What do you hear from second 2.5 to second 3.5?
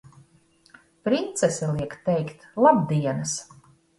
labdienas!